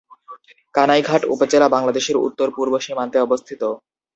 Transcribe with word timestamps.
কানাইঘাট 0.75 1.21
উপজেলা 1.33 1.67
বাংলাদেশের 1.75 2.17
উত্তর-পূ্র্ব 2.25 2.73
সীমান্তে 2.85 3.17
অবস্থিত। 3.21 3.61